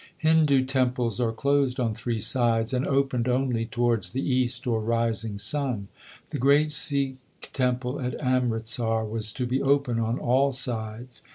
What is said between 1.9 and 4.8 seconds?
three sides and opened only towards the east or